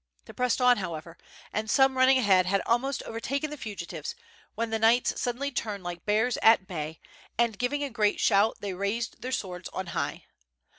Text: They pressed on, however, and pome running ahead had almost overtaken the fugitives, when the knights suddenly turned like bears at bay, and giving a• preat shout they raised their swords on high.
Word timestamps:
They 0.25 0.33
pressed 0.33 0.59
on, 0.59 0.77
however, 0.77 1.15
and 1.53 1.69
pome 1.69 1.95
running 1.95 2.17
ahead 2.17 2.47
had 2.47 2.63
almost 2.65 3.03
overtaken 3.03 3.51
the 3.51 3.55
fugitives, 3.55 4.15
when 4.55 4.71
the 4.71 4.79
knights 4.79 5.21
suddenly 5.21 5.51
turned 5.51 5.83
like 5.83 6.07
bears 6.07 6.39
at 6.41 6.65
bay, 6.65 6.99
and 7.37 7.55
giving 7.59 7.83
a• 7.83 7.89
preat 7.93 8.19
shout 8.19 8.57
they 8.61 8.73
raised 8.73 9.21
their 9.21 9.31
swords 9.31 9.69
on 9.73 9.85
high. 9.93 10.25